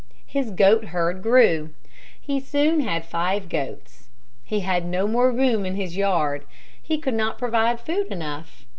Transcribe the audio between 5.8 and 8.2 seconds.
yard. He could not provide food